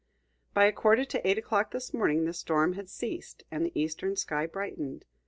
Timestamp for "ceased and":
2.89-3.63